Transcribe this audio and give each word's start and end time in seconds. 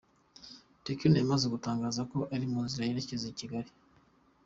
Tekno 0.85 1.15
yamaze 1.19 1.45
gutangaza 1.53 2.01
ko 2.11 2.19
ari 2.33 2.45
mu 2.51 2.59
nzira 2.65 2.87
yerekeza 2.89 3.25
i 3.31 3.37
Kigali. 3.39 3.71